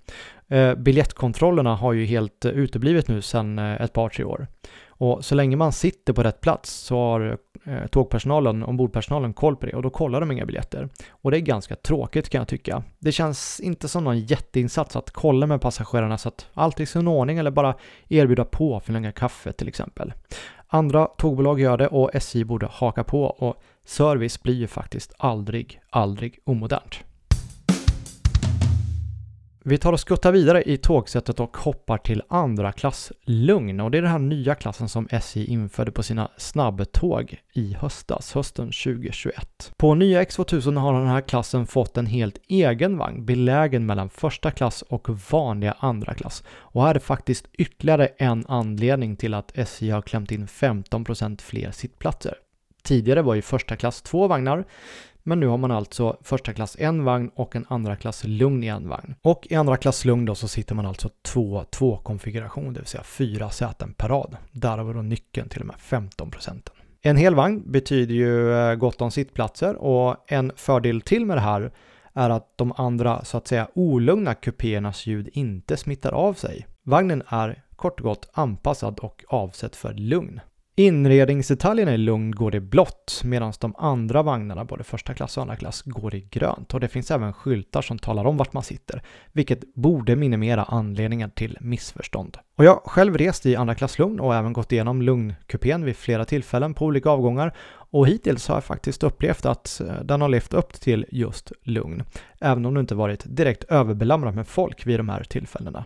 Eh, 0.50 0.76
biljettkontrollerna 0.76 1.76
har 1.76 1.94
ju 1.94 2.06
helt 2.06 2.46
eh, 2.46 2.52
uteblivit 2.52 3.08
nu 3.08 3.22
sedan 3.22 3.60
eh, 3.60 3.82
ett 3.82 3.94
par, 3.94 4.10
tre 4.10 4.24
år. 4.24 4.48
Och 4.88 5.26
så 5.26 5.36
länge 5.36 5.56
man 5.56 5.72
sitter 5.72 6.14
på 6.14 6.24
rätt 6.24 6.42
plats 6.42 6.72
så 6.74 6.98
har 6.98 7.38
tågpersonalen, 7.92 8.64
ombordpersonalen 8.64 9.34
koll 9.34 9.56
på 9.56 9.66
det 9.66 9.74
och 9.74 9.82
då 9.82 9.90
kollar 9.90 10.20
de 10.20 10.32
inga 10.32 10.46
biljetter. 10.46 10.90
Och 11.10 11.32
det 11.32 11.38
är 11.38 11.42
ganska 11.42 11.76
tråkigt 11.76 12.30
kan 12.30 12.40
jag 12.40 12.48
tycka. 12.48 12.84
Det 13.00 13.12
känns 13.12 13.60
inte 13.60 13.88
som 13.88 14.04
någon 14.04 14.20
jätteinsats 14.20 14.96
att 14.96 15.12
kolla 15.12 15.48
med 15.48 15.62
passagerarna 15.62 16.18
så 16.18 16.28
att 16.28 16.48
allt 16.54 16.80
är 16.80 16.84
i 16.84 16.86
sin 16.86 17.08
ordning 17.08 17.38
eller 17.38 17.52
bara 17.52 17.76
erbjuda 18.08 18.46
påfyllningar 18.46 19.12
kaffe 19.12 19.52
till 19.52 19.68
exempel. 19.68 20.14
Andra 20.68 21.06
tågbolag 21.06 21.60
gör 21.60 21.78
det 21.78 21.88
och 21.88 22.16
SJ 22.16 22.44
borde 22.44 22.68
haka 22.72 23.04
på 23.04 23.24
och 23.24 23.64
service 23.86 24.44
blir 24.44 24.56
ju 24.56 24.68
faktiskt 24.68 25.14
aldrig, 25.18 25.82
aldrig 25.90 26.40
omodernt. 26.44 27.04
Vi 29.64 29.78
tar 29.78 29.94
och 29.94 30.00
skuttar 30.00 30.32
vidare 30.32 30.64
i 30.64 30.78
tågsättet 30.78 31.40
och 31.40 31.58
hoppar 31.58 31.98
till 31.98 32.24
andra 32.30 32.72
klass 32.72 33.12
lugn 33.26 33.80
och 33.80 33.92
det 33.92 33.98
är 33.98 34.02
den 34.02 34.12
här 34.12 34.20
nya 34.20 34.56
klassen 34.56 34.90
som 34.90 35.08
SJ 35.12 35.46
införde 35.46 35.92
på 35.92 36.04
sina 36.04 36.32
snabbtåg 36.38 37.42
i 37.54 37.74
höstas, 37.74 38.34
hösten 38.34 38.66
2021. 38.66 39.74
På 39.78 39.96
nya 39.96 40.24
X2000 40.24 40.78
har 40.80 40.94
den 40.94 41.08
här 41.08 41.22
klassen 41.22 41.68
fått 41.68 41.98
en 41.98 42.06
helt 42.06 42.38
egen 42.48 42.98
vagn 42.98 43.26
belägen 43.26 43.86
mellan 43.86 44.10
första 44.10 44.52
klass 44.52 44.82
och 44.82 45.10
vanliga 45.32 45.76
andra 45.80 46.14
klass. 46.14 46.44
Och 46.50 46.84
här 46.84 46.96
är 46.96 47.00
faktiskt 47.00 47.48
ytterligare 47.54 48.08
en 48.08 48.46
anledning 48.48 49.16
till 49.16 49.34
att 49.34 49.58
SJ 49.58 49.90
har 49.90 50.02
klämt 50.02 50.32
in 50.32 50.48
15% 50.48 51.42
fler 51.42 51.72
sittplatser. 51.72 52.34
Tidigare 52.84 53.22
var 53.22 53.36
ju 53.36 53.42
första 53.42 53.76
klass 53.76 54.02
två 54.02 54.28
vagnar, 54.28 54.66
men 55.24 55.40
nu 55.40 55.48
har 55.48 55.58
man 55.58 55.72
alltså 55.72 56.18
första 56.22 56.54
klass 56.54 56.76
en 56.80 57.04
vagn 57.04 57.32
och 57.36 57.56
en 57.56 57.66
andra 57.70 57.96
klass 57.96 58.24
lugn 58.24 58.64
i 58.64 58.68
en 58.68 58.90
vagn. 58.90 59.16
Och 59.22 59.48
i 59.50 59.56
andra 59.56 59.78
klass 59.78 60.06
lugn 60.06 60.26
då 60.26 60.36
så 60.36 60.48
sitter 60.48 60.76
man 60.76 60.86
alltså 60.86 61.10
två 61.22 61.64
två 61.70 61.98
konfiguration, 61.98 62.74
det 62.74 62.80
vill 62.80 62.88
säga 62.88 63.04
fyra 63.04 63.50
säten 63.50 63.94
per 63.94 64.10
rad. 64.10 64.38
Därav 64.52 64.94
då 64.94 65.02
nyckeln 65.02 65.50
till 65.50 65.60
de 65.60 65.70
här 65.70 65.78
15 65.78 66.32
procenten. 66.32 66.76
En 67.02 67.18
hel 67.18 67.36
vagn 67.36 67.72
betyder 67.72 68.16
ju 68.16 68.54
eh, 68.54 68.76
gott 68.76 69.02
om 69.02 69.12
sittplatser 69.12 69.76
och 69.76 70.16
en 70.28 70.52
fördel 70.56 71.02
till 71.02 71.26
med 71.26 71.38
det 71.38 71.42
här 71.42 71.72
är 72.14 72.30
att 72.30 72.58
de 72.58 72.74
andra 72.78 73.26
så 73.26 73.38
att 73.38 73.48
säga 73.48 73.68
olugna 73.74 74.34
kupéernas 74.34 75.06
ljud 75.06 75.30
inte 75.34 75.78
smittar 75.78 76.12
av 76.12 76.34
sig. 76.34 76.68
Vagnen 76.84 77.24
är 77.28 77.64
kort 77.76 78.00
och 78.00 78.04
gott 78.04 78.30
anpassad 78.34 79.00
och 79.00 79.24
avsett 79.28 79.76
för 79.76 79.94
lugn. 79.94 80.42
Inredningsdetaljerna 80.80 81.94
i 81.94 81.98
Lugn 81.98 82.32
går 82.32 82.56
i 82.56 82.60
blått 82.60 83.22
medan 83.24 83.54
de 83.60 83.76
andra 83.78 84.24
vagnarna, 84.24 84.66
både 84.66 84.84
första 84.84 85.14
klass 85.14 85.38
och 85.38 85.42
andra 85.42 85.56
klass, 85.56 85.82
går 85.86 86.16
i 86.16 86.22
grönt. 86.32 86.74
Och 86.74 86.80
det 86.80 86.88
finns 86.88 87.12
även 87.12 87.34
skyltar 87.34 87.82
som 87.82 88.00
talar 88.00 88.26
om 88.26 88.38
vart 88.38 88.54
man 88.54 88.64
sitter, 88.64 89.02
vilket 89.32 89.76
borde 89.76 90.16
minimera 90.16 90.64
anledningen 90.64 91.32
till 91.32 91.58
missförstånd. 91.62 92.38
Och 92.58 92.66
jag 92.66 92.72
har 92.72 92.82
själv 92.86 93.18
rest 93.18 93.46
i 93.46 93.56
andra 93.56 93.76
klass 93.76 94.00
Lugn 94.00 94.20
och 94.20 94.36
även 94.36 94.54
gått 94.54 94.72
igenom 94.72 95.02
Lugnkupén 95.02 95.86
vid 95.86 95.96
flera 95.96 96.26
tillfällen 96.26 96.74
på 96.74 96.86
olika 96.86 97.10
avgångar 97.10 97.56
och 97.70 98.08
hittills 98.08 98.48
har 98.48 98.56
jag 98.56 98.64
faktiskt 98.64 99.04
upplevt 99.04 99.46
att 99.46 99.82
eh, 99.82 100.04
den 100.04 100.22
har 100.22 100.30
levt 100.30 100.54
upp 100.54 100.74
till 100.74 101.06
just 101.12 101.52
Lugn, 101.64 102.04
även 102.42 102.66
om 102.66 102.74
det 102.74 102.80
inte 102.80 102.96
varit 102.96 103.24
direkt 103.26 103.64
överbelamrat 103.64 104.36
med 104.36 104.48
folk 104.48 104.86
vid 104.86 105.00
de 105.00 105.10
här 105.10 105.24
tillfällena. 105.24 105.86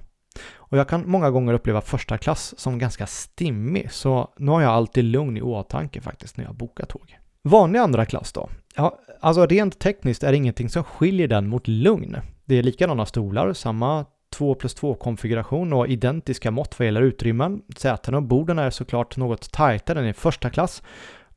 Och 0.74 0.80
jag 0.80 0.88
kan 0.88 1.10
många 1.10 1.32
gånger 1.32 1.54
uppleva 1.54 1.82
första 1.82 2.18
klass 2.18 2.54
som 2.60 2.80
ganska 2.80 3.08
stimmig, 3.08 3.92
så 3.92 4.34
nu 4.38 4.52
har 4.52 4.62
jag 4.62 4.72
alltid 4.72 5.04
lugn 5.04 5.38
i 5.38 5.42
åtanke 5.42 6.02
faktiskt 6.02 6.38
när 6.38 6.46
jag 6.46 6.56
bokar 6.56 6.86
tåg. 6.86 7.20
Vanlig 7.44 7.80
andra 7.80 8.06
klass 8.06 8.34
då? 8.34 8.50
Ja, 8.76 9.00
alltså 9.20 9.46
rent 9.46 9.80
tekniskt 9.80 10.24
är 10.24 10.32
det 10.32 10.38
ingenting 10.38 10.70
som 10.70 10.84
skiljer 10.84 11.28
den 11.28 11.48
mot 11.48 11.68
lugn. 11.68 12.18
Det 12.46 12.56
är 12.56 12.64
likadana 12.64 13.06
stolar, 13.06 13.54
samma 13.54 14.06
2 14.36 14.56
plus 14.56 14.74
2 14.74 14.94
konfiguration 14.94 15.74
och 15.74 15.88
identiska 15.88 16.52
mått 16.52 16.80
vad 16.80 16.86
gäller 16.86 17.02
utrymmen. 17.02 17.62
Sätena 17.78 18.18
och 18.18 18.24
borden 18.24 18.60
är 18.60 18.70
såklart 18.70 19.18
något 19.18 19.52
tajtare 19.52 20.00
än 20.00 20.08
i 20.08 20.14
första 20.14 20.50
klass 20.50 20.84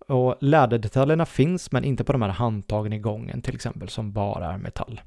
och 0.09 0.37
läderdetaljerna 0.41 1.27
finns 1.27 1.73
men 1.73 1.85
inte 1.85 2.05
på 2.05 2.13
de 2.13 2.23
här 2.23 2.29
handtagen 2.29 2.93
i 2.93 2.99
gången 2.99 3.43
till 3.43 3.55
exempel 3.55 3.89
som 3.89 4.13
bara 4.13 4.53
är 4.53 4.59
metall. 4.59 5.01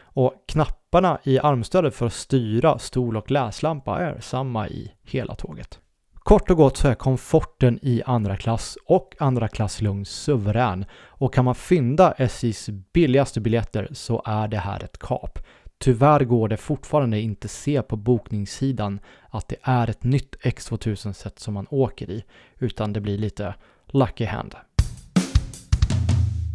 Och 0.00 0.34
knapparna 0.46 1.18
i 1.22 1.38
armstödet 1.38 1.94
för 1.94 2.06
att 2.06 2.12
styra 2.12 2.78
stol 2.78 3.16
och 3.16 3.30
läslampa 3.30 3.98
är 3.98 4.20
samma 4.20 4.68
i 4.68 4.92
hela 5.02 5.34
tåget. 5.34 5.78
Kort 6.14 6.50
och 6.50 6.56
gott 6.56 6.76
så 6.76 6.88
är 6.88 6.94
komforten 6.94 7.78
i 7.82 8.02
andra 8.06 8.36
klass 8.36 8.78
och 8.84 9.14
andra 9.18 9.48
klass 9.48 9.80
lugn 9.80 10.04
suverän 10.04 10.84
och 11.06 11.34
kan 11.34 11.44
man 11.44 11.54
fynda 11.54 12.12
SJs 12.12 12.68
billigaste 12.92 13.40
biljetter 13.40 13.88
så 13.92 14.22
är 14.24 14.48
det 14.48 14.58
här 14.58 14.84
ett 14.84 14.98
kap. 14.98 15.38
Tyvärr 15.78 16.24
går 16.24 16.48
det 16.48 16.56
fortfarande 16.56 17.20
inte 17.20 17.48
se 17.48 17.82
på 17.82 17.96
bokningssidan 17.96 19.00
att 19.30 19.48
det 19.48 19.56
är 19.62 19.90
ett 19.90 20.04
nytt 20.04 20.36
X2000 20.42 21.12
set 21.12 21.38
som 21.38 21.54
man 21.54 21.66
åker 21.70 22.10
i 22.10 22.24
utan 22.58 22.92
det 22.92 23.00
blir 23.00 23.18
lite 23.18 23.54
lucky 23.86 24.24
hand. 24.24 24.54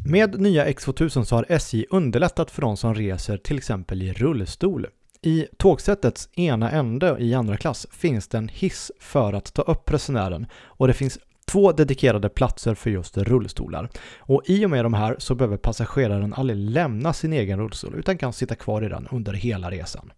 Med 0.06 0.42
nya 0.42 0.68
X2000 0.68 1.24
så 1.24 1.36
har 1.36 1.46
SJ 1.50 1.86
underlättat 1.90 2.52
för 2.52 2.62
de 2.62 2.78
som 2.78 2.96
reser 2.96 3.38
till 3.38 3.58
exempel 3.58 4.02
i 4.02 4.14
rullstol. 4.14 4.88
I 5.22 5.48
tågsättets 5.58 6.30
ena 6.34 6.72
ände 6.72 7.16
i 7.20 7.34
andra 7.34 7.58
klass 7.58 7.88
finns 7.92 8.28
det 8.28 8.38
en 8.38 8.48
hiss 8.48 8.92
för 9.00 9.34
att 9.34 9.54
ta 9.54 9.62
upp 9.62 9.92
resenären 9.92 10.48
och 10.54 10.88
det 10.88 10.94
finns 10.94 11.20
två 11.46 11.72
dedikerade 11.72 12.30
platser 12.30 12.76
för 12.76 12.90
just 12.90 13.18
rullstolar. 13.18 13.90
Och 14.18 14.42
i 14.46 14.66
och 14.66 14.70
med 14.70 14.86
de 14.86 14.94
här 14.94 15.16
så 15.20 15.36
behöver 15.36 15.58
passageraren 15.58 16.34
aldrig 16.34 16.58
lämna 16.58 17.14
sin 17.14 17.34
egen 17.34 17.60
rullstol 17.60 17.96
utan 17.96 18.18
kan 18.18 18.34
sitta 18.34 18.56
kvar 18.56 18.82
i 18.86 18.90
den 18.90 19.08
under 19.12 19.34
hela 19.34 19.72
resan. 19.72 20.12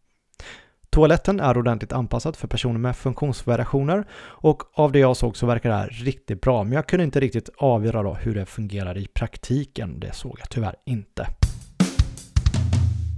Toaletten 0.96 1.40
är 1.40 1.58
ordentligt 1.58 1.94
anpassad 1.94 2.36
för 2.36 2.48
personer 2.48 2.80
med 2.80 2.96
funktionsvariationer 2.96 4.08
och 4.18 4.64
av 4.74 4.92
det 4.92 5.00
jag 5.00 5.18
såg 5.18 5.38
så 5.38 5.46
verkar 5.46 5.70
det 5.70 5.76
här 5.76 5.90
riktigt 5.90 6.42
bra 6.42 6.64
men 6.64 6.74
jag 6.74 6.88
kunde 6.88 7.04
inte 7.04 7.20
riktigt 7.20 7.50
avgöra 7.58 8.04
då 8.04 8.14
hur 8.14 8.36
det 8.36 8.46
fungerar 8.46 8.98
i 8.98 9.08
praktiken. 9.08 10.00
Det 10.00 10.16
såg 10.16 10.40
jag 10.40 10.50
tyvärr 10.50 10.76
inte. 10.86 11.28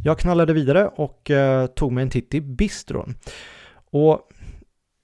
Jag 0.03 0.19
knallade 0.19 0.53
vidare 0.53 0.88
och 0.88 1.31
eh, 1.31 1.67
tog 1.67 1.91
mig 1.91 2.01
en 2.01 2.10
titt 2.10 2.34
i 2.34 2.41
bistron. 2.41 3.15
Och 3.91 4.19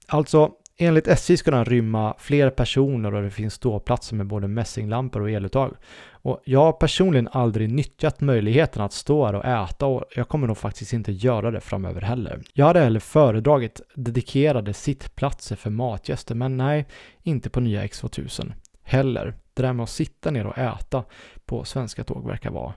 alltså 0.07 0.51
Enligt 0.77 1.07
SJ 1.07 1.37
ska 1.37 1.51
den 1.51 1.65
rymma 1.65 2.15
fler 2.19 2.49
personer 2.49 3.13
och 3.13 3.23
det 3.23 3.29
finns 3.29 3.53
ståplatser 3.53 4.15
med 4.15 4.27
både 4.27 4.47
mässinglampor 4.47 5.21
och 5.21 5.29
eluttag. 5.29 5.75
Och 6.11 6.41
jag 6.45 6.59
har 6.59 6.71
personligen 6.71 7.29
aldrig 7.31 7.71
nyttjat 7.71 8.21
möjligheten 8.21 8.81
att 8.81 8.93
stå 8.93 9.25
här 9.25 9.35
och 9.35 9.45
äta 9.45 9.85
och 9.85 10.03
jag 10.15 10.27
kommer 10.27 10.47
nog 10.47 10.57
faktiskt 10.57 10.93
inte 10.93 11.11
göra 11.11 11.51
det 11.51 11.59
framöver 11.59 12.01
heller. 12.01 12.41
Jag 12.53 12.65
hade 12.65 12.79
heller 12.79 12.99
föredragit 12.99 13.81
dedikerade 13.95 14.73
sittplatser 14.73 15.55
för 15.55 15.69
matgäster 15.69 16.35
men 16.35 16.57
nej, 16.57 16.87
inte 17.21 17.49
på 17.49 17.59
nya 17.59 17.85
X2000 17.85 18.53
heller. 18.83 19.35
Det 19.53 19.61
där 19.61 19.73
med 19.73 19.83
att 19.83 19.89
sitta 19.89 20.31
ner 20.31 20.47
och 20.47 20.57
äta 20.57 21.03
på 21.45 21.63
svenska 21.63 22.03
tåg 22.03 22.27
verkar 22.27 22.51
vara 22.51 22.73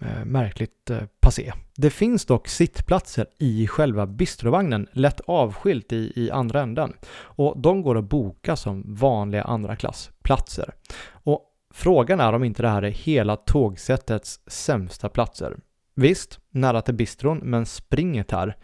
Eh, 0.00 0.24
märkligt 0.24 0.90
eh, 0.90 1.02
passé. 1.20 1.52
Det 1.76 1.90
finns 1.90 2.26
dock 2.26 2.48
sittplatser 2.48 3.26
i 3.38 3.66
själva 3.66 4.06
bistrovagnen 4.06 4.88
lätt 4.92 5.20
avskilt 5.20 5.92
i, 5.92 6.12
i 6.16 6.30
andra 6.30 6.62
änden 6.62 6.92
och 7.14 7.60
de 7.60 7.82
går 7.82 7.98
att 7.98 8.04
boka 8.04 8.56
som 8.56 8.94
vanliga 8.94 9.42
andra 9.42 9.76
klassplatser. 9.76 10.74
Och 11.06 11.42
frågan 11.70 12.20
är 12.20 12.32
om 12.32 12.44
inte 12.44 12.62
det 12.62 12.68
här 12.68 12.82
är 12.82 12.90
hela 12.90 13.36
tågsättets 13.36 14.40
sämsta 14.46 15.08
platser. 15.08 15.56
Visst, 15.94 16.40
nära 16.50 16.82
till 16.82 16.94
bistron, 16.94 17.38
men 17.38 17.66
springet 17.66 18.30
här 18.30 18.56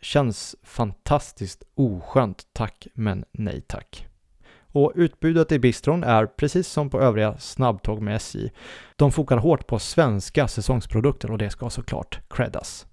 känns 0.00 0.56
fantastiskt 0.62 1.62
oskönt 1.74 2.42
tack 2.52 2.86
men 2.94 3.24
nej 3.32 3.60
tack. 3.60 4.06
Och 4.74 4.92
utbudet 4.94 5.52
i 5.52 5.58
bistron 5.58 6.04
är 6.04 6.26
precis 6.26 6.68
som 6.68 6.90
på 6.90 7.00
övriga 7.00 7.38
snabbtåg 7.38 8.02
med 8.02 8.16
SJ. 8.16 8.50
De 8.96 9.12
fokar 9.12 9.36
hårt 9.36 9.66
på 9.66 9.78
svenska 9.78 10.48
säsongsprodukter 10.48 11.30
och 11.30 11.38
det 11.38 11.50
ska 11.50 11.70
såklart 11.70 12.20
creddas. 12.28 12.86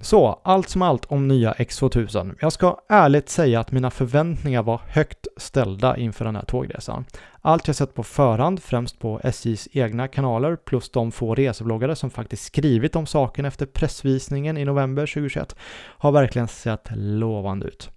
Så, 0.00 0.40
allt 0.44 0.68
som 0.68 0.82
allt 0.82 1.04
om 1.04 1.28
nya 1.28 1.52
X2000. 1.52 2.36
Jag 2.40 2.52
ska 2.52 2.78
ärligt 2.88 3.28
säga 3.28 3.60
att 3.60 3.72
mina 3.72 3.90
förväntningar 3.90 4.62
var 4.62 4.80
högt 4.86 5.26
ställda 5.36 5.96
inför 5.96 6.24
den 6.24 6.36
här 6.36 6.44
tågresan. 6.44 7.04
Allt 7.40 7.66
jag 7.66 7.76
sett 7.76 7.94
på 7.94 8.02
förhand, 8.02 8.62
främst 8.62 8.98
på 8.98 9.20
SJs 9.24 9.68
egna 9.72 10.08
kanaler, 10.08 10.56
plus 10.56 10.90
de 10.90 11.12
få 11.12 11.34
resebloggare 11.34 11.96
som 11.96 12.10
faktiskt 12.10 12.44
skrivit 12.44 12.96
om 12.96 13.06
saken 13.06 13.44
efter 13.44 13.66
pressvisningen 13.66 14.58
i 14.58 14.64
november 14.64 15.06
2021, 15.06 15.56
har 15.98 16.12
verkligen 16.12 16.48
sett 16.48 16.88
lovande 16.94 17.66
ut. 17.66 17.90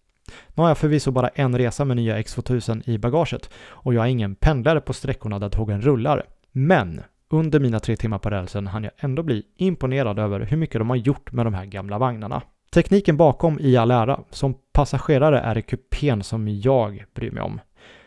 Nu 0.54 0.64
har 0.64 0.70
jag 0.70 0.78
förvisso 0.78 1.12
bara 1.12 1.28
en 1.28 1.58
resa 1.58 1.86
med 1.86 1.98
nya 1.98 2.20
X2000 2.20 2.90
i 2.90 2.98
bagaget 2.98 3.50
och 3.68 3.94
jag 3.94 4.06
är 4.06 4.10
ingen 4.10 4.36
pendlare 4.36 4.82
på 4.82 4.94
sträckorna 4.94 5.40
där 5.40 5.50
tågen 5.50 5.82
rullar. 5.82 6.24
Men 6.52 7.02
under 7.30 7.60
mina 7.60 7.80
tre 7.80 7.96
timmar 7.96 8.18
på 8.18 8.30
rälsen 8.30 8.68
hann 8.68 8.84
jag 8.84 8.94
ändå 8.98 9.24
bli 9.24 9.44
imponerad 9.58 10.20
över 10.20 10.40
hur 10.40 10.58
mycket 10.58 10.80
de 10.80 10.90
har 10.90 10.98
gjort 10.98 11.32
med 11.32 11.46
de 11.46 11.54
här 11.54 11.66
gamla 11.66 11.98
vagnarna. 11.98 12.42
Tekniken 12.72 13.18
bakom 13.18 13.60
i 13.60 13.78
all 13.78 13.92
ära, 13.92 14.20
som 14.30 14.56
passagerare 14.72 15.40
är 15.40 15.56
det 15.56 15.62
kupén 15.62 16.24
som 16.24 16.48
jag 16.48 17.04
bryr 17.14 17.32
mig 17.32 17.44
om. 17.44 17.60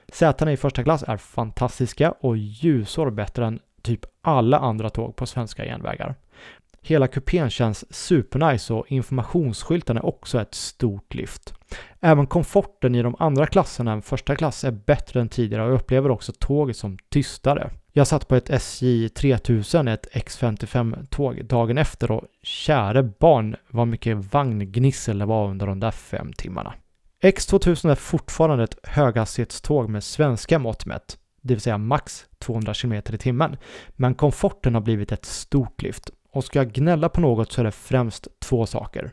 Sätena 0.08 0.52
i 0.52 0.56
första 0.56 0.82
klass 0.82 1.04
är 1.06 1.16
fantastiska 1.16 2.12
och 2.12 2.36
ljusår 2.36 3.10
bättre 3.10 3.46
än 3.46 3.60
typ 3.82 4.00
alla 4.20 4.58
andra 4.58 4.90
tåg 4.90 5.16
på 5.16 5.26
svenska 5.26 5.64
järnvägar. 5.64 6.14
Hela 6.82 7.06
kupén 7.06 7.50
känns 7.50 7.94
supernice 7.94 8.74
och 8.74 8.92
informationsskylten 8.92 9.96
är 9.96 10.06
också 10.06 10.40
ett 10.40 10.54
stort 10.54 11.14
lyft. 11.14 11.54
Även 12.04 12.26
komforten 12.26 12.94
i 12.94 13.02
de 13.02 13.16
andra 13.18 13.46
klasserna 13.46 13.92
än 13.92 14.02
första 14.02 14.36
klass 14.36 14.64
är 14.64 14.70
bättre 14.70 15.20
än 15.20 15.28
tidigare 15.28 15.62
och 15.62 15.70
jag 15.70 15.74
upplever 15.74 16.10
också 16.10 16.32
tåget 16.38 16.76
som 16.76 16.98
tystare. 17.10 17.70
Jag 17.92 18.06
satt 18.06 18.28
på 18.28 18.36
ett 18.36 18.50
SJ 18.50 19.08
3000, 19.08 19.88
ett 19.88 20.08
X55-tåg, 20.12 21.44
dagen 21.44 21.78
efter 21.78 22.10
och 22.10 22.24
käre 22.42 23.02
barn 23.02 23.56
vad 23.70 23.88
mycket 23.88 24.32
vagngnissel 24.32 25.18
det 25.18 25.24
var 25.24 25.48
under 25.48 25.66
de 25.66 25.80
där 25.80 25.90
fem 25.90 26.32
timmarna. 26.32 26.74
X2000 27.22 27.90
är 27.90 27.94
fortfarande 27.94 28.64
ett 28.64 28.78
höghastighetståg 28.82 29.88
med 29.88 30.04
svenska 30.04 30.58
mått 30.58 30.86
mätt, 30.86 31.18
det 31.42 31.54
vill 31.54 31.60
säga 31.60 31.78
max 31.78 32.26
200 32.38 32.74
km 32.74 32.92
i 32.92 33.02
timmen. 33.02 33.56
Men 33.90 34.14
komforten 34.14 34.74
har 34.74 34.80
blivit 34.80 35.12
ett 35.12 35.24
stort 35.24 35.82
lyft 35.82 36.10
och 36.32 36.44
ska 36.44 36.58
jag 36.58 36.72
gnälla 36.72 37.08
på 37.08 37.20
något 37.20 37.52
så 37.52 37.60
är 37.60 37.64
det 37.64 37.72
främst 37.72 38.28
två 38.40 38.66
saker. 38.66 39.12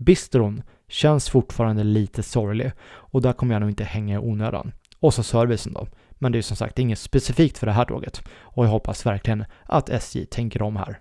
Bistron 0.00 0.62
känns 0.88 1.30
fortfarande 1.30 1.84
lite 1.84 2.22
sorglig 2.22 2.72
och 2.82 3.22
där 3.22 3.32
kommer 3.32 3.54
jag 3.54 3.60
nog 3.60 3.70
inte 3.70 3.84
hänga 3.84 4.14
i 4.14 4.18
onödan. 4.18 4.72
Och 5.00 5.14
så 5.14 5.22
servicen 5.22 5.72
då. 5.72 5.86
Men 6.10 6.32
det 6.32 6.38
är 6.38 6.42
som 6.42 6.56
sagt 6.56 6.78
inget 6.78 6.98
specifikt 6.98 7.58
för 7.58 7.66
det 7.66 7.72
här 7.72 7.84
tåget 7.84 8.22
och 8.40 8.64
jag 8.64 8.70
hoppas 8.70 9.06
verkligen 9.06 9.44
att 9.64 9.88
SJ 9.88 10.26
tänker 10.26 10.62
om 10.62 10.76
här. 10.76 11.00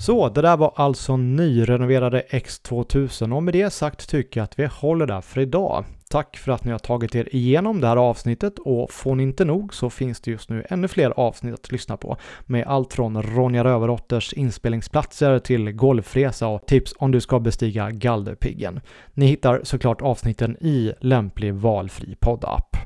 Så, 0.00 0.28
det 0.28 0.42
där 0.42 0.56
var 0.56 0.72
alltså 0.76 1.16
nyrenoverade 1.16 2.22
X2000 2.30 3.34
och 3.34 3.42
med 3.42 3.54
det 3.54 3.70
sagt 3.70 4.08
tycker 4.08 4.40
jag 4.40 4.44
att 4.44 4.58
vi 4.58 4.66
håller 4.66 5.06
där 5.06 5.20
för 5.20 5.40
idag. 5.40 5.84
Tack 6.14 6.36
för 6.36 6.52
att 6.52 6.64
ni 6.64 6.72
har 6.72 6.78
tagit 6.78 7.14
er 7.14 7.28
igenom 7.32 7.80
det 7.80 7.86
här 7.86 7.96
avsnittet 7.96 8.58
och 8.58 8.90
får 8.90 9.14
ni 9.14 9.22
inte 9.22 9.44
nog 9.44 9.74
så 9.74 9.90
finns 9.90 10.20
det 10.20 10.30
just 10.30 10.50
nu 10.50 10.64
ännu 10.68 10.88
fler 10.88 11.10
avsnitt 11.10 11.54
att 11.54 11.72
lyssna 11.72 11.96
på 11.96 12.16
med 12.46 12.66
allt 12.66 12.92
från 12.92 13.22
Ronja 13.22 13.64
Rövardotters 13.64 14.32
inspelningsplatser 14.32 15.38
till 15.38 15.72
golfresa 15.72 16.48
och 16.48 16.66
tips 16.66 16.94
om 16.98 17.10
du 17.10 17.20
ska 17.20 17.40
bestiga 17.40 17.90
Galdhöpiggen. 17.90 18.80
Ni 19.14 19.26
hittar 19.26 19.60
såklart 19.62 20.02
avsnitten 20.02 20.56
i 20.60 20.92
lämplig 21.00 21.54
valfri 21.54 22.16
poddapp. 22.20 22.76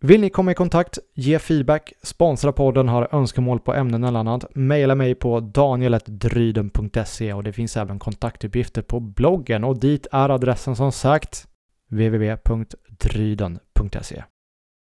Vill 0.00 0.20
ni 0.20 0.30
komma 0.30 0.50
i 0.50 0.54
kontakt, 0.54 0.98
ge 1.14 1.38
feedback, 1.38 1.92
sponsra 2.02 2.52
podden, 2.52 2.88
har 2.88 3.08
önskemål 3.12 3.60
på 3.60 3.74
ämnen 3.74 4.04
eller 4.04 4.20
annat, 4.20 4.44
mejla 4.54 4.94
mig 4.94 5.14
på 5.14 5.40
danieletdryden.se 5.40 7.32
och 7.32 7.42
det 7.42 7.52
finns 7.52 7.76
även 7.76 7.98
kontaktuppgifter 7.98 8.82
på 8.82 9.00
bloggen 9.00 9.64
och 9.64 9.80
dit 9.80 10.06
är 10.12 10.28
adressen 10.28 10.76
som 10.76 10.92
sagt 10.92 11.48
www.dryden.se. 11.92 14.24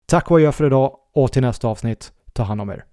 Tack 0.05 0.31
och 0.31 0.38
adjö 0.38 0.51
för 0.51 0.65
idag 0.65 1.00
och 1.13 1.31
till 1.31 1.41
nästa 1.41 1.67
avsnitt, 1.67 2.13
ta 2.33 2.43
hand 2.43 2.62
om 2.62 2.69
er. 2.69 2.85